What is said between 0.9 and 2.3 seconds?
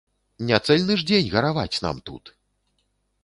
ж дзень гараваць нам тут!